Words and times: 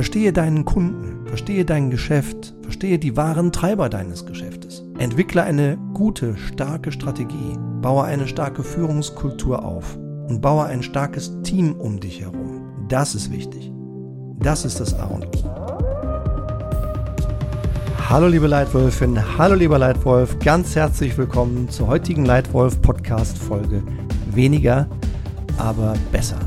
Verstehe 0.00 0.32
deinen 0.32 0.64
Kunden, 0.64 1.26
verstehe 1.26 1.66
dein 1.66 1.90
Geschäft, 1.90 2.54
verstehe 2.62 2.98
die 2.98 3.18
wahren 3.18 3.52
Treiber 3.52 3.90
deines 3.90 4.24
Geschäftes. 4.24 4.82
Entwickle 4.96 5.42
eine 5.42 5.76
gute, 5.92 6.38
starke 6.38 6.90
Strategie, 6.90 7.58
baue 7.82 8.04
eine 8.04 8.26
starke 8.26 8.62
Führungskultur 8.62 9.62
auf 9.62 9.98
und 10.26 10.40
baue 10.40 10.64
ein 10.64 10.82
starkes 10.82 11.42
Team 11.42 11.74
um 11.74 12.00
dich 12.00 12.22
herum. 12.22 12.62
Das 12.88 13.14
ist 13.14 13.30
wichtig. 13.30 13.70
Das 14.38 14.64
ist 14.64 14.80
das 14.80 14.98
A 14.98 15.04
und 15.04 15.26
O. 15.36 15.50
Hallo 18.08 18.26
liebe 18.26 18.46
Leitwölfin, 18.46 19.18
hallo 19.36 19.54
lieber 19.54 19.78
Leitwolf, 19.78 20.38
ganz 20.38 20.76
herzlich 20.76 21.18
willkommen 21.18 21.68
zur 21.68 21.88
heutigen 21.88 22.24
Leitwolf 22.24 22.80
Podcast 22.80 23.36
Folge 23.36 23.82
Weniger, 24.32 24.88
aber 25.58 25.92
besser. 26.10 26.38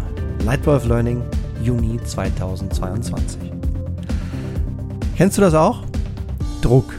Leitwolf 0.43 0.87
Learning 0.87 1.21
Juni 1.63 1.97
2022. 2.03 3.39
Kennst 5.15 5.37
du 5.37 5.41
das 5.41 5.53
auch? 5.53 5.85
Druck, 6.61 6.93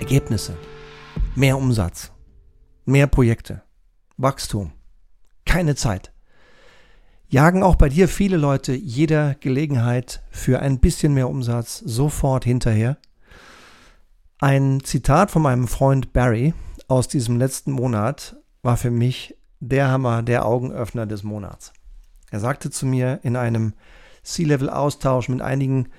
Ergebnisse, 0.00 0.56
mehr 1.36 1.56
Umsatz, 1.56 2.10
mehr 2.86 3.06
Projekte, 3.06 3.62
Wachstum, 4.16 4.72
keine 5.44 5.76
Zeit. 5.76 6.12
Jagen 7.28 7.62
auch 7.62 7.76
bei 7.76 7.88
dir 7.88 8.08
viele 8.08 8.36
Leute 8.36 8.74
jeder 8.74 9.36
Gelegenheit 9.36 10.24
für 10.32 10.58
ein 10.58 10.80
bisschen 10.80 11.14
mehr 11.14 11.28
Umsatz 11.28 11.78
sofort 11.78 12.44
hinterher? 12.44 12.96
Ein 14.40 14.80
Zitat 14.82 15.30
von 15.30 15.42
meinem 15.42 15.68
Freund 15.68 16.12
Barry 16.12 16.52
aus 16.88 17.06
diesem 17.06 17.38
letzten 17.38 17.70
Monat 17.70 18.34
war 18.62 18.76
für 18.76 18.90
mich 18.90 19.36
der 19.60 19.88
Hammer, 19.88 20.24
der 20.24 20.46
Augenöffner 20.46 21.06
des 21.06 21.22
Monats. 21.22 21.72
Er 22.32 22.40
sagte 22.40 22.70
zu 22.70 22.86
mir 22.86 23.20
in 23.22 23.36
einem 23.36 23.74
C-Level-Austausch 24.22 25.28
mit 25.28 25.42
einigen 25.42 25.90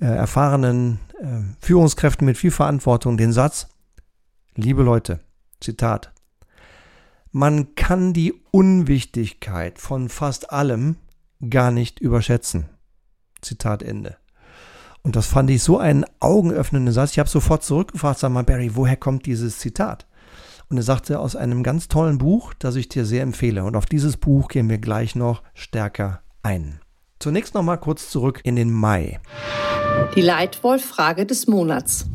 äh, 0.00 0.06
erfahrenen 0.06 0.98
äh, 1.20 1.42
Führungskräften 1.60 2.24
mit 2.24 2.38
viel 2.38 2.50
Verantwortung 2.50 3.18
den 3.18 3.34
Satz, 3.34 3.68
liebe 4.54 4.82
Leute, 4.82 5.20
Zitat, 5.60 6.10
man 7.32 7.74
kann 7.74 8.14
die 8.14 8.32
Unwichtigkeit 8.50 9.78
von 9.78 10.08
fast 10.08 10.50
allem 10.50 10.96
gar 11.50 11.70
nicht 11.70 12.00
überschätzen. 12.00 12.70
Zitat 13.42 13.82
Ende. 13.82 14.16
Und 15.02 15.16
das 15.16 15.26
fand 15.26 15.50
ich 15.50 15.62
so 15.62 15.76
einen 15.76 16.06
augenöffnenden 16.18 16.94
Satz. 16.94 17.10
Ich 17.10 17.18
habe 17.18 17.28
sofort 17.28 17.62
zurückgefragt, 17.62 18.20
sag 18.20 18.30
mal, 18.30 18.42
Barry, 18.42 18.74
woher 18.74 18.96
kommt 18.96 19.26
dieses 19.26 19.58
Zitat? 19.58 20.06
Und 20.68 20.76
er 20.76 20.82
sagte 20.82 21.18
aus 21.20 21.36
einem 21.36 21.62
ganz 21.62 21.88
tollen 21.88 22.18
Buch, 22.18 22.54
das 22.58 22.76
ich 22.76 22.88
dir 22.88 23.04
sehr 23.04 23.22
empfehle. 23.22 23.64
Und 23.64 23.76
auf 23.76 23.86
dieses 23.86 24.16
Buch 24.16 24.48
gehen 24.48 24.68
wir 24.68 24.78
gleich 24.78 25.14
noch 25.14 25.42
stärker 25.54 26.22
ein. 26.42 26.80
Zunächst 27.18 27.54
noch 27.54 27.62
mal 27.62 27.76
kurz 27.76 28.10
zurück 28.10 28.40
in 28.44 28.56
den 28.56 28.72
Mai. 28.72 29.20
Die 30.16 30.20
Leitwolf-Frage 30.20 31.26
des 31.26 31.46
Monats. 31.46 32.06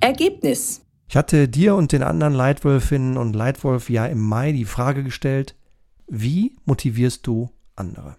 Ergebnis. 0.00 0.82
Ich 1.08 1.16
hatte 1.16 1.48
dir 1.48 1.74
und 1.76 1.92
den 1.92 2.02
anderen 2.02 2.34
Leitwölfinnen 2.34 3.16
und 3.16 3.34
Leitwolf 3.34 3.90
ja 3.90 4.06
im 4.06 4.20
Mai 4.20 4.52
die 4.52 4.64
Frage 4.64 5.02
gestellt, 5.04 5.54
wie 6.08 6.56
motivierst 6.64 7.26
du 7.26 7.50
andere? 7.74 8.16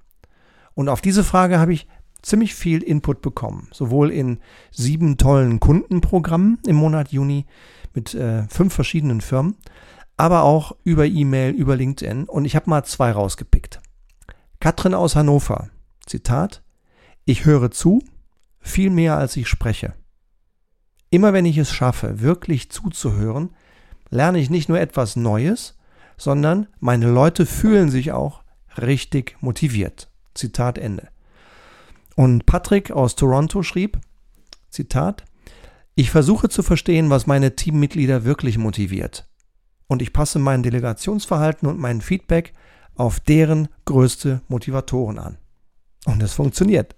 Und 0.74 0.90
auf 0.90 1.02
diese 1.02 1.24
Frage 1.24 1.60
habe 1.60 1.74
ich 1.74 1.88
ziemlich 2.28 2.56
viel 2.56 2.84
Input 2.84 3.22
bekommen, 3.22 3.70
sowohl 3.72 4.12
in 4.12 4.40
sieben 4.72 5.18
tollen 5.18 5.60
Kundenprogrammen 5.60 6.60
im 6.68 6.76
Monat 6.76 7.12
Juni, 7.12 7.46
mit 7.94 8.14
äh, 8.14 8.48
fünf 8.50 8.74
verschiedenen 8.74 9.22
Firmen, 9.22 9.56
aber 10.18 10.44
auch 10.44 10.76
über 10.84 11.06
E-Mail, 11.06 11.52
über 11.54 11.76
LinkedIn. 11.76 12.26
Und 12.26 12.46
ich 12.46 12.56
habe 12.56 12.70
mal 12.70 12.84
zwei 12.84 13.12
rausgepickt. 13.12 13.80
Katrin 14.60 14.94
aus 14.94 15.16
Hannover, 15.16 15.70
Zitat, 16.06 16.64
ich 17.26 17.46
höre 17.46 17.72
zu, 17.72 18.04
viel 18.60 18.90
mehr 18.90 19.18
als 19.18 19.38
ich 19.38 19.48
spreche. 19.48 19.94
Immer 21.10 21.34
wenn 21.34 21.46
ich 21.46 21.58
es 21.58 21.72
schaffe, 21.72 22.22
wirklich 22.22 22.70
zuzuhören, 22.70 23.56
lerne 24.10 24.40
ich 24.40 24.50
nicht 24.50 24.68
nur 24.68 24.80
etwas 24.80 25.16
Neues, 25.16 25.78
sondern 26.18 26.68
meine 26.80 27.10
Leute 27.10 27.46
fühlen 27.46 27.90
sich 27.90 28.12
auch 28.12 28.44
richtig 28.78 29.38
motiviert. 29.40 30.10
Zitat 30.34 30.78
Ende. 30.78 31.10
Und 32.18 32.48
Patrick 32.48 32.90
aus 32.90 33.16
Toronto 33.16 33.62
schrieb, 33.62 34.00
Zitat, 34.72 35.24
ich 35.94 36.10
versuche 36.10 36.50
zu 36.50 36.64
verstehen, 36.64 37.12
was 37.12 37.28
meine 37.28 37.56
Teammitglieder 37.56 38.26
wirklich 38.26 38.58
motiviert. 38.58 39.30
Und 39.86 40.02
ich 40.02 40.14
passe 40.14 40.40
mein 40.40 40.64
Delegationsverhalten 40.64 41.70
und 41.70 41.78
mein 41.78 42.02
Feedback 42.02 42.54
auf 42.96 43.20
deren 43.20 43.68
größte 43.86 44.42
Motivatoren 44.48 45.20
an. 45.20 45.38
Und 46.06 46.24
es 46.24 46.34
funktioniert. 46.34 46.96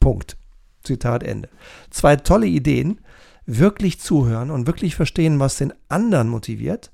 Punkt. 0.00 0.38
Zitat 0.82 1.22
Ende. 1.22 1.50
Zwei 1.90 2.16
tolle 2.16 2.46
Ideen. 2.46 3.02
Wirklich 3.44 4.00
zuhören 4.00 4.50
und 4.50 4.66
wirklich 4.66 4.96
verstehen, 4.96 5.38
was 5.38 5.56
den 5.58 5.74
anderen 5.90 6.28
motiviert 6.28 6.90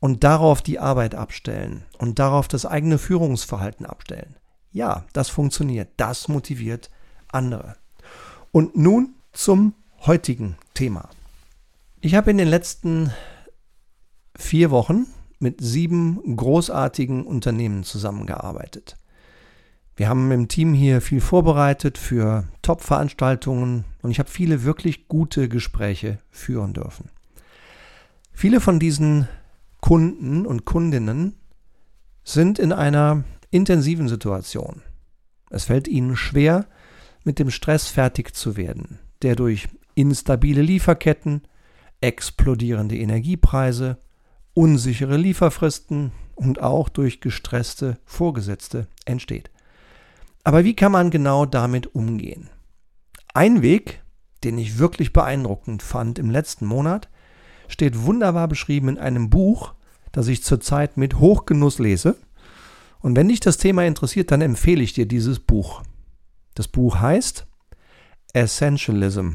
und 0.00 0.22
darauf 0.22 0.60
die 0.60 0.78
Arbeit 0.78 1.14
abstellen 1.14 1.82
und 1.96 2.18
darauf 2.18 2.46
das 2.46 2.66
eigene 2.66 2.98
Führungsverhalten 2.98 3.86
abstellen. 3.86 4.36
Ja, 4.72 5.04
das 5.12 5.28
funktioniert. 5.28 5.88
Das 5.96 6.28
motiviert 6.28 6.90
andere. 7.28 7.76
Und 8.52 8.76
nun 8.76 9.14
zum 9.32 9.74
heutigen 10.06 10.56
Thema. 10.74 11.08
Ich 12.00 12.14
habe 12.14 12.30
in 12.30 12.38
den 12.38 12.48
letzten 12.48 13.12
vier 14.36 14.70
Wochen 14.70 15.06
mit 15.38 15.60
sieben 15.60 16.36
großartigen 16.36 17.24
Unternehmen 17.24 17.84
zusammengearbeitet. 17.84 18.96
Wir 19.96 20.08
haben 20.08 20.30
im 20.30 20.48
Team 20.48 20.72
hier 20.72 21.00
viel 21.02 21.20
vorbereitet 21.20 21.98
für 21.98 22.48
Top-Veranstaltungen 22.62 23.84
und 24.02 24.10
ich 24.10 24.18
habe 24.18 24.30
viele 24.30 24.64
wirklich 24.64 25.08
gute 25.08 25.48
Gespräche 25.48 26.18
führen 26.30 26.72
dürfen. 26.72 27.10
Viele 28.32 28.60
von 28.60 28.78
diesen 28.80 29.28
Kunden 29.80 30.46
und 30.46 30.64
Kundinnen 30.64 31.34
sind 32.24 32.58
in 32.58 32.72
einer 32.72 33.24
intensiven 33.50 34.08
Situation. 34.08 34.82
Es 35.50 35.64
fällt 35.64 35.88
ihnen 35.88 36.16
schwer, 36.16 36.66
mit 37.24 37.38
dem 37.38 37.50
Stress 37.50 37.88
fertig 37.88 38.34
zu 38.34 38.56
werden, 38.56 38.98
der 39.22 39.36
durch 39.36 39.68
instabile 39.94 40.62
Lieferketten, 40.62 41.42
explodierende 42.00 42.96
Energiepreise, 42.96 43.98
unsichere 44.54 45.16
Lieferfristen 45.16 46.12
und 46.34 46.62
auch 46.62 46.88
durch 46.88 47.20
gestresste 47.20 47.98
Vorgesetzte 48.04 48.86
entsteht. 49.04 49.50
Aber 50.44 50.64
wie 50.64 50.74
kann 50.74 50.92
man 50.92 51.10
genau 51.10 51.44
damit 51.44 51.94
umgehen? 51.94 52.48
Ein 53.34 53.62
Weg, 53.62 54.02
den 54.42 54.56
ich 54.56 54.78
wirklich 54.78 55.12
beeindruckend 55.12 55.82
fand 55.82 56.18
im 56.18 56.30
letzten 56.30 56.66
Monat, 56.66 57.08
steht 57.68 58.04
wunderbar 58.04 58.48
beschrieben 58.48 58.88
in 58.88 58.98
einem 58.98 59.30
Buch, 59.30 59.74
das 60.12 60.28
ich 60.28 60.42
zurzeit 60.42 60.96
mit 60.96 61.18
Hochgenuss 61.18 61.78
lese. 61.78 62.16
Und 63.00 63.16
wenn 63.16 63.28
dich 63.28 63.40
das 63.40 63.56
Thema 63.56 63.84
interessiert, 63.84 64.30
dann 64.30 64.40
empfehle 64.40 64.82
ich 64.82 64.92
dir 64.92 65.06
dieses 65.06 65.40
Buch. 65.40 65.82
Das 66.54 66.68
Buch 66.68 67.00
heißt 67.00 67.46
Essentialism 68.32 69.30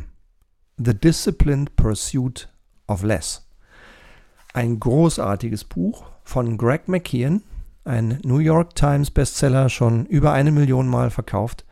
The 0.77 0.93
Disciplined 0.93 1.75
Pursuit 1.75 2.49
of 2.87 3.03
Less. 3.03 3.47
Ein 4.53 4.79
großartiges 4.79 5.63
Buch 5.63 6.05
von 6.23 6.57
Greg 6.57 6.87
McKeon, 6.87 7.43
ein 7.83 8.19
New 8.23 8.39
York 8.39 8.75
Times 8.75 9.11
Bestseller, 9.11 9.69
schon 9.69 10.05
über 10.05 10.33
eine 10.33 10.51
Million 10.51 10.87
Mal 10.87 11.09
verkauft. 11.11 11.65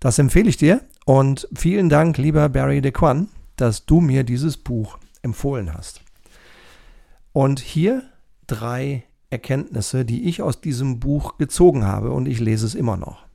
Das 0.00 0.18
empfehle 0.18 0.48
ich 0.48 0.56
dir 0.56 0.82
und 1.04 1.48
vielen 1.54 1.88
Dank, 1.88 2.18
lieber 2.18 2.48
Barry 2.48 2.80
DeQuan, 2.80 3.28
dass 3.56 3.86
du 3.86 4.00
mir 4.00 4.22
dieses 4.22 4.56
Buch 4.56 4.98
empfohlen 5.22 5.72
hast. 5.72 6.02
Und 7.32 7.60
hier 7.60 8.02
drei 8.46 9.04
Erkenntnisse, 9.30 10.04
die 10.04 10.24
ich 10.24 10.42
aus 10.42 10.60
diesem 10.60 11.00
Buch 11.00 11.38
gezogen 11.38 11.84
habe 11.84 12.12
und 12.12 12.26
ich 12.26 12.40
lese 12.40 12.66
es 12.66 12.74
immer 12.74 12.96
noch. 12.96 13.26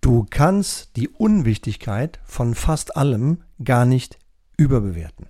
Du 0.00 0.26
kannst 0.28 0.96
die 0.96 1.08
Unwichtigkeit 1.08 2.20
von 2.24 2.54
fast 2.54 2.96
allem 2.96 3.42
gar 3.64 3.84
nicht 3.84 4.18
überbewerten. 4.56 5.26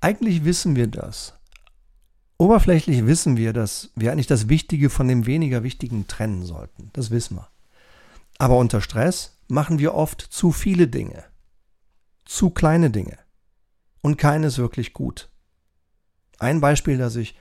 Eigentlich 0.00 0.44
wissen 0.44 0.76
wir 0.76 0.86
das. 0.86 1.34
Oberflächlich 2.38 3.06
wissen 3.06 3.36
wir, 3.36 3.52
dass 3.52 3.90
wir 3.94 4.12
eigentlich 4.12 4.26
das 4.26 4.48
Wichtige 4.48 4.90
von 4.90 5.08
dem 5.08 5.26
weniger 5.26 5.62
Wichtigen 5.62 6.06
trennen 6.06 6.44
sollten. 6.44 6.90
Das 6.92 7.10
wissen 7.10 7.36
wir. 7.36 7.48
Aber 8.38 8.58
unter 8.58 8.80
Stress 8.80 9.38
machen 9.48 9.78
wir 9.78 9.94
oft 9.94 10.20
zu 10.20 10.52
viele 10.52 10.86
Dinge. 10.86 11.24
Zu 12.24 12.50
kleine 12.50 12.90
Dinge. 12.90 13.18
Und 14.02 14.18
keines 14.18 14.58
wirklich 14.58 14.92
gut. 14.92 15.30
Ein 16.38 16.60
Beispiel, 16.60 16.98
das 16.98 17.16
ich 17.16 17.36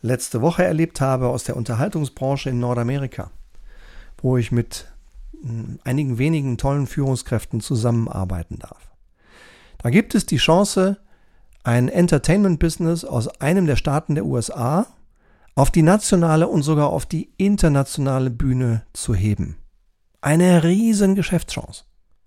letzte 0.00 0.40
Woche 0.42 0.64
erlebt 0.64 1.00
habe 1.00 1.28
aus 1.28 1.44
der 1.44 1.56
Unterhaltungsbranche 1.56 2.50
in 2.50 2.60
Nordamerika, 2.60 3.30
wo 4.22 4.36
ich 4.36 4.52
mit 4.52 4.86
einigen 5.84 6.18
wenigen 6.18 6.58
tollen 6.58 6.86
Führungskräften 6.86 7.60
zusammenarbeiten 7.60 8.58
darf. 8.58 8.90
Da 9.78 9.90
gibt 9.90 10.14
es 10.14 10.26
die 10.26 10.38
Chance, 10.38 10.98
ein 11.62 11.88
Entertainment-Business 11.88 13.04
aus 13.04 13.28
einem 13.40 13.66
der 13.66 13.76
Staaten 13.76 14.14
der 14.14 14.26
USA 14.26 14.86
auf 15.54 15.70
die 15.70 15.82
nationale 15.82 16.48
und 16.48 16.62
sogar 16.62 16.90
auf 16.90 17.06
die 17.06 17.30
internationale 17.36 18.30
Bühne 18.30 18.82
zu 18.92 19.14
heben. 19.14 19.56
Eine 20.20 20.64
riesen 20.64 21.14
Geschäftschance. 21.14 21.84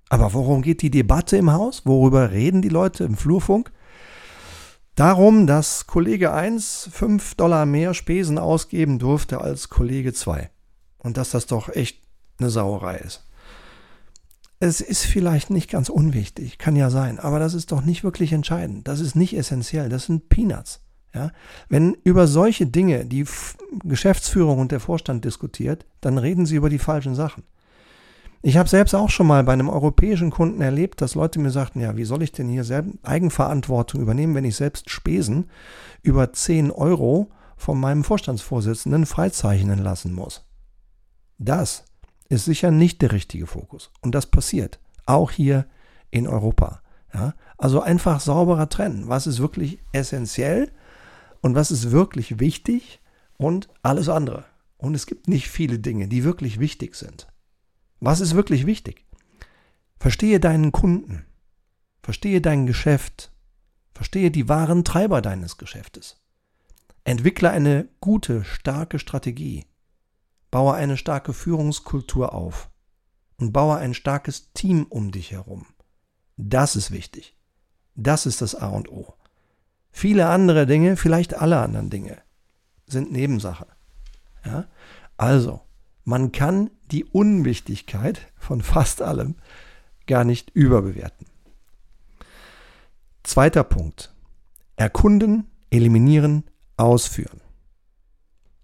Aber 0.09 0.33
worum 0.33 0.61
geht 0.61 0.81
die 0.81 0.91
Debatte 0.91 1.37
im 1.37 1.51
Haus? 1.51 1.85
Worüber 1.85 2.31
reden 2.31 2.61
die 2.61 2.69
Leute 2.69 3.05
im 3.05 3.15
Flurfunk? 3.15 3.71
Darum, 4.95 5.47
dass 5.47 5.87
Kollege 5.87 6.33
1 6.33 6.89
5 6.91 7.35
Dollar 7.35 7.65
mehr 7.65 7.93
Spesen 7.93 8.37
ausgeben 8.37 8.99
durfte 8.99 9.41
als 9.41 9.69
Kollege 9.69 10.13
2. 10.13 10.49
Und 10.97 11.17
dass 11.17 11.31
das 11.31 11.47
doch 11.47 11.69
echt 11.69 12.01
eine 12.39 12.49
Sauerei 12.49 12.97
ist. 12.97 13.25
Es 14.59 14.79
ist 14.79 15.05
vielleicht 15.05 15.49
nicht 15.49 15.71
ganz 15.71 15.89
unwichtig, 15.89 16.59
kann 16.59 16.75
ja 16.75 16.91
sein, 16.91 17.17
aber 17.17 17.39
das 17.39 17.55
ist 17.55 17.71
doch 17.71 17.81
nicht 17.81 18.03
wirklich 18.03 18.31
entscheidend. 18.31 18.87
Das 18.87 18.99
ist 18.99 19.15
nicht 19.15 19.35
essentiell, 19.35 19.89
das 19.89 20.05
sind 20.05 20.29
Peanuts. 20.29 20.81
Ja? 21.15 21.31
Wenn 21.67 21.97
über 22.03 22.27
solche 22.27 22.67
Dinge 22.67 23.05
die 23.05 23.25
Geschäftsführung 23.83 24.59
und 24.59 24.71
der 24.71 24.79
Vorstand 24.79 25.25
diskutiert, 25.25 25.85
dann 25.99 26.17
reden 26.17 26.45
sie 26.45 26.57
über 26.57 26.69
die 26.69 26.79
falschen 26.79 27.15
Sachen. 27.15 27.43
Ich 28.43 28.57
habe 28.57 28.67
selbst 28.67 28.95
auch 28.95 29.09
schon 29.09 29.27
mal 29.27 29.43
bei 29.43 29.53
einem 29.53 29.69
europäischen 29.69 30.31
Kunden 30.31 30.61
erlebt, 30.61 31.01
dass 31.01 31.13
Leute 31.13 31.39
mir 31.39 31.51
sagten, 31.51 31.79
ja, 31.79 31.95
wie 31.95 32.05
soll 32.05 32.23
ich 32.23 32.31
denn 32.31 32.47
hier 32.47 32.63
selbst 32.63 32.93
Eigenverantwortung 33.03 34.01
übernehmen, 34.01 34.33
wenn 34.33 34.45
ich 34.45 34.55
selbst 34.55 34.89
Spesen 34.89 35.49
über 36.01 36.33
10 36.33 36.71
Euro 36.71 37.31
von 37.55 37.79
meinem 37.79 38.03
Vorstandsvorsitzenden 38.03 39.05
freizeichnen 39.05 39.77
lassen 39.77 40.13
muss. 40.13 40.43
Das 41.37 41.85
ist 42.29 42.45
sicher 42.45 42.71
nicht 42.71 43.03
der 43.03 43.11
richtige 43.11 43.45
Fokus. 43.45 43.91
Und 44.01 44.15
das 44.15 44.25
passiert 44.25 44.79
auch 45.05 45.29
hier 45.29 45.67
in 46.09 46.27
Europa. 46.27 46.81
Ja? 47.13 47.35
Also 47.57 47.81
einfach 47.81 48.19
sauberer 48.19 48.69
trennen. 48.69 49.07
Was 49.07 49.27
ist 49.27 49.39
wirklich 49.39 49.79
essentiell 49.91 50.71
und 51.41 51.53
was 51.53 51.69
ist 51.69 51.91
wirklich 51.91 52.39
wichtig 52.39 53.01
und 53.37 53.69
alles 53.83 54.09
andere. 54.09 54.45
Und 54.77 54.95
es 54.95 55.05
gibt 55.05 55.27
nicht 55.27 55.49
viele 55.49 55.77
Dinge, 55.77 56.07
die 56.07 56.23
wirklich 56.23 56.59
wichtig 56.59 56.95
sind. 56.95 57.27
Was 58.01 58.19
ist 58.19 58.35
wirklich 58.35 58.65
wichtig? 58.65 59.05
Verstehe 59.99 60.39
deinen 60.39 60.71
Kunden. 60.71 61.27
Verstehe 62.01 62.41
dein 62.41 62.65
Geschäft. 62.65 63.31
Verstehe 63.93 64.31
die 64.31 64.49
wahren 64.49 64.83
Treiber 64.83 65.21
deines 65.21 65.57
Geschäftes. 65.57 66.19
Entwickle 67.03 67.51
eine 67.51 67.87
gute, 67.99 68.43
starke 68.43 68.97
Strategie. 68.97 69.67
Baue 70.49 70.73
eine 70.73 70.97
starke 70.97 71.31
Führungskultur 71.31 72.33
auf. 72.33 72.71
Und 73.37 73.53
baue 73.53 73.77
ein 73.77 73.93
starkes 73.93 74.51
Team 74.53 74.87
um 74.89 75.11
dich 75.11 75.31
herum. 75.31 75.67
Das 76.37 76.75
ist 76.75 76.89
wichtig. 76.89 77.37
Das 77.93 78.25
ist 78.25 78.41
das 78.41 78.55
A 78.55 78.69
und 78.69 78.89
O. 78.89 79.13
Viele 79.91 80.27
andere 80.27 80.65
Dinge, 80.65 80.97
vielleicht 80.97 81.35
alle 81.35 81.59
anderen 81.59 81.91
Dinge, 81.91 82.17
sind 82.87 83.11
Nebensache. 83.11 83.67
Ja? 84.43 84.67
Also, 85.17 85.61
man 86.03 86.31
kann 86.31 86.69
die 86.91 87.05
Unwichtigkeit 87.05 88.21
von 88.37 88.61
fast 88.61 89.01
allem 89.01 89.35
gar 90.07 90.23
nicht 90.23 90.49
überbewerten. 90.51 91.27
Zweiter 93.23 93.63
Punkt. 93.63 94.13
Erkunden, 94.75 95.45
eliminieren, 95.69 96.43
ausführen. 96.75 97.41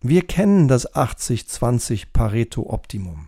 Wir 0.01 0.25
kennen 0.25 0.67
das 0.67 0.93
80-20 0.93 2.07
Pareto-Optimum. 2.11 3.27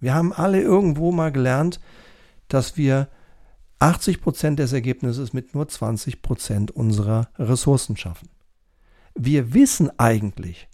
Wir 0.00 0.14
haben 0.14 0.32
alle 0.32 0.60
irgendwo 0.60 1.12
mal 1.12 1.30
gelernt, 1.30 1.80
dass 2.48 2.76
wir 2.76 3.08
80 3.78 4.20
Prozent 4.20 4.58
des 4.58 4.72
Ergebnisses 4.72 5.32
mit 5.32 5.54
nur 5.54 5.68
20 5.68 6.22
Prozent 6.22 6.70
unserer 6.70 7.30
Ressourcen 7.38 7.96
schaffen. 7.96 8.28
Wir 9.14 9.54
wissen 9.54 9.90
eigentlich, 9.98 10.68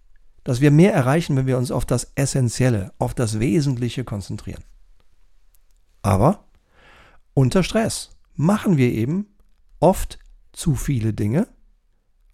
dass 0.48 0.62
wir 0.62 0.70
mehr 0.70 0.94
erreichen, 0.94 1.36
wenn 1.36 1.46
wir 1.46 1.58
uns 1.58 1.70
auf 1.70 1.84
das 1.84 2.12
Essentielle, 2.14 2.94
auf 2.98 3.12
das 3.12 3.38
Wesentliche 3.38 4.02
konzentrieren. 4.02 4.64
Aber 6.00 6.46
unter 7.34 7.62
Stress 7.62 8.16
machen 8.34 8.78
wir 8.78 8.90
eben 8.90 9.26
oft 9.78 10.18
zu 10.54 10.74
viele 10.74 11.12
Dinge, 11.12 11.48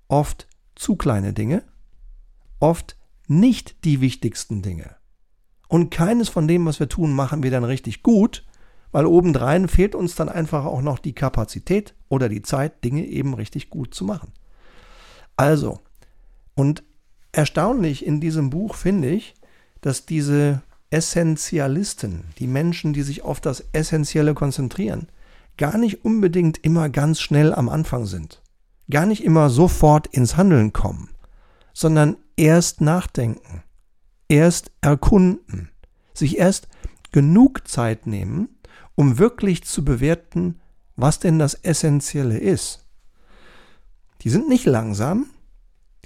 oft 0.06 0.46
zu 0.76 0.94
kleine 0.94 1.32
Dinge, 1.32 1.64
oft 2.60 2.96
nicht 3.26 3.84
die 3.84 4.00
wichtigsten 4.00 4.62
Dinge. 4.62 4.94
Und 5.66 5.90
keines 5.90 6.28
von 6.28 6.46
dem, 6.46 6.66
was 6.66 6.78
wir 6.78 6.88
tun, 6.88 7.12
machen 7.12 7.42
wir 7.42 7.50
dann 7.50 7.64
richtig 7.64 8.04
gut, 8.04 8.46
weil 8.92 9.06
obendrein 9.06 9.66
fehlt 9.66 9.96
uns 9.96 10.14
dann 10.14 10.28
einfach 10.28 10.66
auch 10.66 10.82
noch 10.82 11.00
die 11.00 11.16
Kapazität 11.16 11.96
oder 12.08 12.28
die 12.28 12.42
Zeit, 12.42 12.84
Dinge 12.84 13.04
eben 13.06 13.34
richtig 13.34 13.70
gut 13.70 13.92
zu 13.92 14.04
machen. 14.04 14.32
Also, 15.36 15.80
und 16.54 16.84
erstaunlich 17.36 18.06
in 18.06 18.20
diesem 18.20 18.50
Buch 18.50 18.74
finde 18.74 19.10
ich, 19.10 19.34
dass 19.80 20.06
diese 20.06 20.62
Essentialisten, 20.90 22.24
die 22.38 22.46
Menschen, 22.46 22.92
die 22.92 23.02
sich 23.02 23.22
auf 23.22 23.40
das 23.40 23.64
Essentielle 23.72 24.34
konzentrieren, 24.34 25.08
gar 25.56 25.76
nicht 25.76 26.04
unbedingt 26.04 26.58
immer 26.64 26.88
ganz 26.88 27.20
schnell 27.20 27.52
am 27.52 27.68
Anfang 27.68 28.06
sind, 28.06 28.40
gar 28.90 29.06
nicht 29.06 29.24
immer 29.24 29.50
sofort 29.50 30.06
ins 30.08 30.36
Handeln 30.36 30.72
kommen, 30.72 31.10
sondern 31.72 32.16
erst 32.36 32.80
nachdenken, 32.80 33.62
erst 34.28 34.70
erkunden, 34.80 35.70
sich 36.12 36.38
erst 36.38 36.68
genug 37.12 37.66
Zeit 37.68 38.06
nehmen, 38.06 38.48
um 38.94 39.18
wirklich 39.18 39.64
zu 39.64 39.84
bewerten, 39.84 40.60
was 40.96 41.18
denn 41.18 41.38
das 41.38 41.54
Essentielle 41.54 42.38
ist. 42.38 42.84
Die 44.22 44.30
sind 44.30 44.48
nicht 44.48 44.64
langsam, 44.64 45.26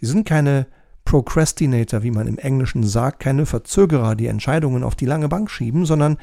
die 0.00 0.06
sind 0.06 0.26
keine 0.26 0.66
Procrastinator, 1.08 2.02
wie 2.02 2.10
man 2.10 2.26
im 2.26 2.37
Englischen 2.37 2.82
sagt, 2.87 3.20
keine 3.20 3.46
Verzögerer, 3.46 4.14
die 4.14 4.26
Entscheidungen 4.26 4.84
auf 4.84 4.94
die 4.94 5.06
lange 5.06 5.31
Bank 5.31 5.50
schieben, 5.50 5.87
sondern 5.87 6.19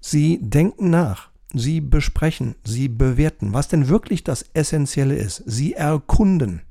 sie 0.00 0.38
denken 0.40 0.88
nach, 0.88 1.28
sie 1.52 1.82
besprechen, 1.82 2.54
sie 2.64 2.88
bewerten, 2.88 3.52
was 3.52 3.68
denn 3.68 3.88
wirklich 3.88 4.24
das 4.24 4.46
Essentielle 4.54 5.14
ist. 5.14 5.42
Sie 5.44 5.74
erkunden. 5.74 6.62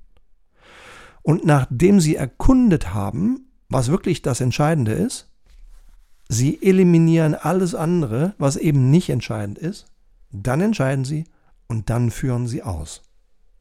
Und 1.22 1.46
nachdem 1.46 2.00
sie 2.00 2.16
erkundet 2.16 2.92
haben, 2.96 3.52
was 3.70 3.92
wirklich 3.92 4.24
das 4.24 4.42
Entscheidende 4.42 4.94
ist, 4.94 5.30
sie 6.28 6.58
eliminieren 6.64 7.36
alles 7.36 7.76
andere, 7.76 8.34
was 8.40 8.56
eben 8.56 8.90
nicht 8.90 9.12
entscheidend 9.12 9.60
ist, 9.60 9.86
dann 10.32 10.62
entscheiden 10.62 11.06
sie 11.06 11.26
und 11.68 11.92
dann 11.92 12.10
führen 12.10 12.48
sie 12.48 12.64
aus. 12.64 13.04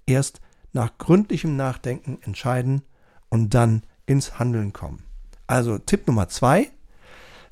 Erst 0.06 0.40
nach 0.72 0.96
gründlichem 0.96 1.56
Nachdenken 1.56 2.16
entscheiden 2.22 2.80
und 3.28 3.52
dann 3.52 3.82
ins 4.08 4.38
Handeln 4.38 4.72
kommen. 4.72 5.04
Also 5.46 5.78
Tipp 5.78 6.06
Nummer 6.06 6.28
zwei, 6.28 6.70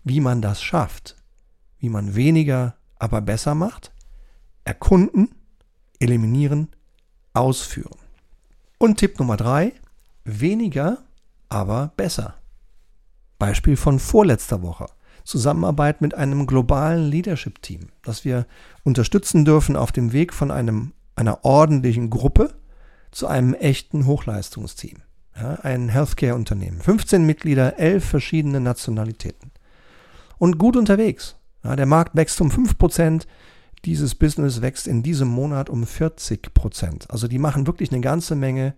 wie 0.05 0.21
man 0.21 0.43
das 0.43 0.63
schafft, 0.63 1.17
wie 1.79 1.89
man 1.89 2.15
weniger, 2.15 2.77
aber 2.99 3.21
besser 3.21 3.55
macht, 3.55 3.93
erkunden, 4.65 5.35
eliminieren, 5.99 6.69
ausführen. 7.35 7.99
Und 8.79 8.99
Tipp 8.99 9.19
Nummer 9.19 9.37
drei, 9.37 9.73
weniger, 10.25 10.99
aber 11.49 11.93
besser. 11.97 12.35
Beispiel 13.39 13.77
von 13.77 13.99
vorletzter 13.99 14.63
Woche. 14.63 14.87
Zusammenarbeit 15.25 16.01
mit 16.01 16.15
einem 16.15 16.47
globalen 16.47 17.11
Leadership-Team, 17.11 17.89
das 18.03 18.25
wir 18.25 18.47
unterstützen 18.85 19.45
dürfen 19.45 19.77
auf 19.77 19.91
dem 19.91 20.13
Weg 20.13 20.33
von 20.33 20.51
einem, 20.51 20.93
einer 21.17 21.45
ordentlichen 21.45 22.11
Gruppe 22.11 22.55
zu 23.11 23.27
einem 23.27 23.53
echten 23.55 24.07
Hochleistungsteam. 24.07 24.99
Ja, 25.39 25.55
ein 25.63 25.89
Healthcare-Unternehmen. 25.89 26.81
15 26.81 27.25
Mitglieder, 27.25 27.79
11 27.79 28.05
verschiedene 28.05 28.61
Nationalitäten. 28.61 29.51
Und 30.39 30.59
gut 30.59 30.77
unterwegs. 30.77 31.37
Ja, 31.63 31.77
der 31.77 31.87
Markt 31.87 32.17
wächst 32.17 32.41
um 32.41 32.51
5%. 32.51 33.27
Dieses 33.85 34.15
Business 34.15 34.63
wächst 34.63 34.87
in 34.87 35.03
diesem 35.03 35.29
Monat 35.29 35.69
um 35.69 35.85
40%. 35.85 37.11
Also 37.11 37.29
die 37.29 37.39
machen 37.39 37.67
wirklich 37.67 37.93
eine 37.93 38.01
ganze 38.01 38.35
Menge 38.35 38.75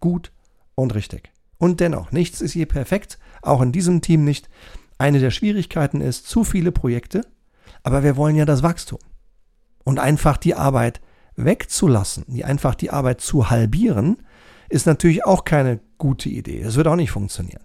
gut 0.00 0.32
und 0.74 0.94
richtig. 0.94 1.32
Und 1.58 1.80
dennoch, 1.80 2.12
nichts 2.12 2.40
ist 2.40 2.54
je 2.54 2.66
perfekt, 2.66 3.18
auch 3.40 3.62
in 3.62 3.72
diesem 3.72 4.02
Team 4.02 4.24
nicht. 4.24 4.50
Eine 4.98 5.20
der 5.20 5.30
Schwierigkeiten 5.30 6.00
ist 6.00 6.28
zu 6.28 6.44
viele 6.44 6.72
Projekte, 6.72 7.22
aber 7.82 8.02
wir 8.02 8.16
wollen 8.16 8.36
ja 8.36 8.44
das 8.44 8.62
Wachstum. 8.62 8.98
Und 9.84 9.98
einfach 9.98 10.36
die 10.36 10.54
Arbeit 10.54 11.00
wegzulassen, 11.36 12.24
die 12.28 12.44
einfach 12.44 12.74
die 12.74 12.90
Arbeit 12.90 13.20
zu 13.20 13.50
halbieren, 13.50 14.18
ist 14.72 14.86
natürlich 14.86 15.24
auch 15.24 15.44
keine 15.44 15.80
gute 15.98 16.28
Idee. 16.28 16.62
Das 16.62 16.76
wird 16.76 16.86
auch 16.86 16.96
nicht 16.96 17.10
funktionieren. 17.10 17.62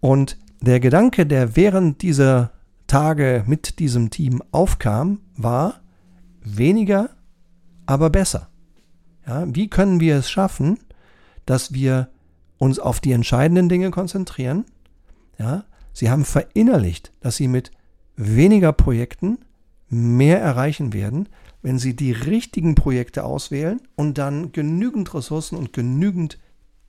Und 0.00 0.38
der 0.60 0.80
Gedanke, 0.80 1.26
der 1.26 1.56
während 1.56 2.02
dieser 2.02 2.52
Tage 2.86 3.44
mit 3.46 3.78
diesem 3.78 4.10
Team 4.10 4.42
aufkam, 4.50 5.20
war 5.36 5.80
weniger, 6.42 7.10
aber 7.84 8.10
besser. 8.10 8.48
Ja, 9.26 9.44
wie 9.54 9.68
können 9.68 10.00
wir 10.00 10.16
es 10.16 10.30
schaffen, 10.30 10.78
dass 11.44 11.72
wir 11.72 12.08
uns 12.58 12.78
auf 12.78 13.00
die 13.00 13.12
entscheidenden 13.12 13.68
Dinge 13.68 13.90
konzentrieren? 13.90 14.64
Ja, 15.38 15.64
sie 15.92 16.10
haben 16.10 16.24
verinnerlicht, 16.24 17.12
dass 17.20 17.36
sie 17.36 17.48
mit 17.48 17.70
weniger 18.16 18.72
Projekten 18.72 19.38
mehr 19.88 20.40
erreichen 20.40 20.92
werden, 20.92 21.28
wenn 21.66 21.80
Sie 21.80 21.96
die 21.96 22.12
richtigen 22.12 22.76
Projekte 22.76 23.24
auswählen 23.24 23.80
und 23.96 24.18
dann 24.18 24.52
genügend 24.52 25.12
Ressourcen 25.12 25.56
und 25.56 25.72
genügend 25.72 26.38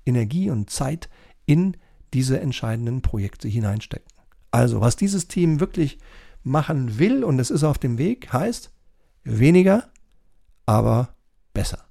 Energie 0.05 0.51
und 0.51 0.69
Zeit 0.69 1.09
in 1.47 1.75
diese 2.13 2.39
entscheidenden 2.39 3.01
Projekte 3.01 3.47
hineinstecken. 3.47 4.07
Also, 4.51 4.79
was 4.79 4.95
dieses 4.95 5.27
Team 5.27 5.59
wirklich 5.59 5.97
machen 6.43 6.99
will 6.99 7.23
und 7.23 7.39
es 7.39 7.49
ist 7.49 7.63
auf 7.63 7.79
dem 7.79 7.97
Weg, 7.97 8.31
heißt 8.31 8.71
weniger, 9.23 9.89
aber 10.67 11.15
besser. 11.55 11.83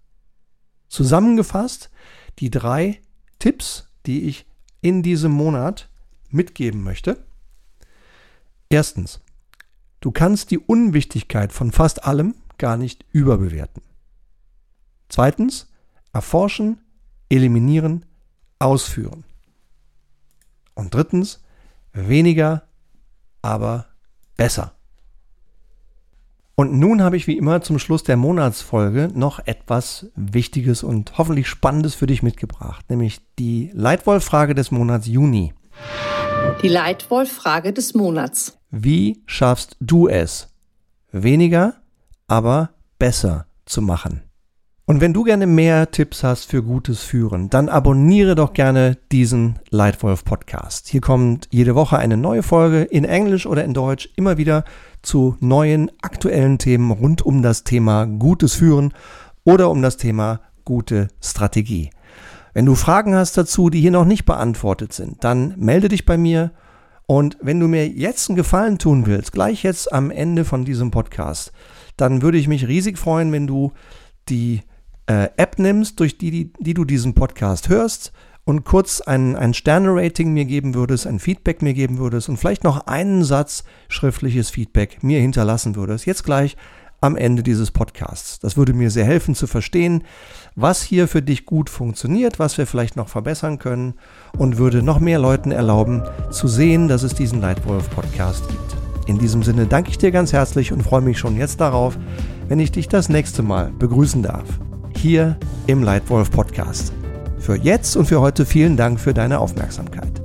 Zusammengefasst 0.87 1.91
die 2.39 2.53
drei 2.53 3.01
Tipps, 3.41 3.89
die 4.07 4.29
ich 4.29 4.47
in 4.81 5.03
diesem 5.03 5.33
Monat 5.33 5.91
mitgeben 6.31 6.85
möchte. 6.85 7.27
Erstens, 8.69 9.19
du 9.99 10.13
kannst 10.13 10.53
die 10.53 10.61
Unwichtigkeit 10.61 11.53
von 11.53 11.73
fast 11.73 12.05
allem 12.05 12.37
gar 12.59 12.77
nicht 12.77 13.05
überbewerten. 13.13 13.83
Zweitens, 15.09 15.69
erforschen, 16.13 16.79
eliminieren, 17.29 18.05
ausführen. 18.59 19.25
Und 20.75 20.95
drittens, 20.95 21.43
weniger, 21.93 22.63
aber 23.43 23.87
besser. 24.37 24.73
Und 26.55 26.73
nun 26.73 27.03
habe 27.03 27.19
ich 27.19 27.27
wie 27.27 27.37
immer 27.37 27.61
zum 27.61 27.79
Schluss 27.79 28.03
der 28.03 28.17
Monatsfolge 28.17 29.11
noch 29.15 29.41
etwas 29.47 30.07
Wichtiges 30.17 30.83
und 30.83 31.19
hoffentlich 31.19 31.49
Spannendes 31.49 31.95
für 31.95 32.07
dich 32.07 32.23
mitgebracht, 32.23 32.89
nämlich 32.89 33.21
die 33.39 33.71
Leitwolf-Frage 33.75 34.55
des 34.55 34.71
Monats 34.71 35.07
Juni. 35.07 35.53
Die 36.63 36.69
Leitwolf-Frage 36.69 37.75
des 37.75 37.93
Monats. 37.93 38.57
Wie 38.71 39.23
schaffst 39.27 39.77
du 39.81 40.09
es, 40.09 40.49
weniger, 41.13 41.75
aber 42.27 42.71
besser 42.99 43.47
zu 43.65 43.83
machen? 43.83 44.23
Und 44.89 45.01
wenn 45.01 45.13
du 45.13 45.25
gerne 45.25 45.49
mehr 45.49 45.91
Tipps 45.91 46.23
hast 46.23 46.49
für 46.49 46.63
gutes 46.63 47.03
Führen, 47.03 47.51
dann 47.51 47.69
abonniere 47.69 48.37
doch 48.37 48.53
gerne 48.53 48.97
diesen 49.11 49.59
Leitwolf 49.71 50.25
Podcast. 50.25 50.87
Hier 50.87 51.01
kommt 51.01 51.49
jede 51.51 51.75
Woche 51.75 51.99
eine 51.99 52.17
neue 52.17 52.45
Folge 52.45 52.83
in 52.83 53.05
Englisch 53.05 53.47
oder 53.47 53.65
in 53.65 53.75
Deutsch 53.75 54.09
immer 54.15 54.39
wieder 54.39 54.63
zu 55.03 55.37
neuen 55.41 55.91
aktuellen 56.03 56.59
Themen 56.59 56.93
rund 56.93 57.23
um 57.23 57.43
das 57.43 57.65
Thema 57.65 58.07
gutes 58.07 58.55
Führen 58.55 58.95
oder 59.43 59.71
um 59.71 59.83
das 59.83 59.97
Thema 59.97 60.41
gute 60.65 61.09
Strategie. 61.21 61.91
Wenn 62.55 62.65
du 62.65 62.77
Fragen 62.77 63.17
hast 63.17 63.37
dazu, 63.37 63.71
die 63.71 63.81
hier 63.81 63.91
noch 63.91 64.05
nicht 64.05 64.25
beantwortet 64.25 64.93
sind, 64.93 65.25
dann 65.25 65.55
melde 65.59 65.89
dich 65.89 66.07
bei 66.07 66.17
mir. 66.17 66.53
Und 67.07 67.37
wenn 67.41 67.59
du 67.59 67.67
mir 67.67 67.89
jetzt 67.89 68.29
einen 68.29 68.37
Gefallen 68.37 68.79
tun 68.79 69.05
willst, 69.07 69.33
gleich 69.33 69.65
jetzt 69.65 69.93
am 69.93 70.13
Ende 70.13 70.45
von 70.45 70.65
diesem 70.65 70.93
Podcast, 70.93 71.53
dann 71.97 72.23
würde 72.23 72.39
ich 72.39 72.49
mich 72.49 72.67
riesig 72.69 72.99
freuen, 72.99 73.33
wenn 73.33 73.47
du 73.47 73.73
die 74.29 74.63
äh, 75.07 75.29
App 75.37 75.59
nimmst, 75.59 76.01
durch 76.01 76.19
die, 76.19 76.31
die, 76.31 76.53
die 76.59 76.75
du 76.75 76.85
diesen 76.85 77.15
Podcast 77.15 77.69
hörst 77.69 78.13
und 78.45 78.65
kurz 78.65 79.01
ein, 79.01 79.37
ein 79.37 79.55
Sterne-Rating 79.55 80.33
mir 80.33 80.45
geben 80.45 80.75
würdest, 80.75 81.07
ein 81.07 81.19
Feedback 81.19 81.63
mir 81.63 81.75
geben 81.75 81.99
würdest 81.99 82.29
und 82.29 82.37
vielleicht 82.37 82.65
noch 82.65 82.87
einen 82.87 83.25
Satz 83.25 83.65
schriftliches 83.89 84.51
Feedback 84.51 85.03
mir 85.03 85.21
hinterlassen 85.21 85.75
würdest. 85.77 86.07
Jetzt 86.07 86.23
gleich 86.23 86.57
am 87.01 87.17
Ende 87.17 87.43
dieses 87.43 87.71
Podcasts. 87.71 88.39
Das 88.39 88.57
würde 88.57 88.73
mir 88.73 88.91
sehr 88.91 89.05
helfen 89.05 89.35
zu 89.35 89.47
verstehen, 89.47 90.05
was 90.55 90.83
hier 90.83 91.09
für 91.09 91.23
dich 91.23 91.45
gut 91.45 91.71
funktioniert, 91.71 92.39
was 92.39 92.57
wir 92.57 92.67
vielleicht 92.67 92.97
noch 92.97 93.09
verbessern 93.09 93.59
können 93.59 93.95
und 94.39 94.59
würde 94.59 94.83
noch 94.83 95.01
mehr 95.01 95.19
Leuten 95.19 95.51
erlauben 95.51 96.03
zu 96.31 96.49
sehen, 96.49 96.89
dass 96.89 97.03
es 97.03 97.15
diesen 97.15 97.41
Leitwolf 97.41 97.91
Podcast 97.91 98.49
gibt. 98.49 98.86
In 99.07 99.19
diesem 99.19 99.43
Sinne 99.43 99.67
danke 99.67 99.91
ich 99.91 99.99
dir 99.99 100.11
ganz 100.11 100.33
herzlich 100.33 100.73
und 100.73 100.83
freue 100.83 101.01
mich 101.01 101.19
schon 101.19 101.37
jetzt 101.37 101.61
darauf, 101.61 101.97
wenn 102.49 102.61
ich 102.61 102.73
dich 102.73 102.89
das 102.89 103.09
nächste 103.09 103.43
Mal 103.43 103.73
begrüßen 103.79 104.23
darf 104.23 104.47
hier 104.97 105.37
im 105.67 105.83
Leitwolf 105.83 106.31
Podcast. 106.31 106.93
Für 107.39 107.57
jetzt 107.57 107.97
und 107.97 108.07
für 108.07 108.21
heute 108.21 108.45
vielen 108.45 108.77
Dank 108.77 108.99
für 108.99 109.15
deine 109.15 109.39
Aufmerksamkeit. 109.39 110.21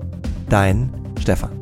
Dein 0.49 0.89
Stefan. 1.19 1.60